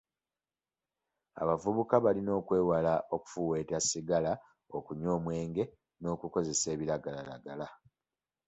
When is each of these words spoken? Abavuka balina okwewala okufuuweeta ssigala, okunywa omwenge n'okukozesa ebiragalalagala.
Abavuka 1.41 1.95
balina 2.05 2.31
okwewala 2.39 2.93
okufuuweeta 3.15 3.77
ssigala, 3.81 4.33
okunywa 4.77 5.11
omwenge 5.17 5.63
n'okukozesa 6.01 6.67
ebiragalalagala. 6.75 7.67